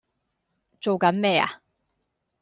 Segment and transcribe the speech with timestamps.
[0.79, 1.61] 做緊咩呀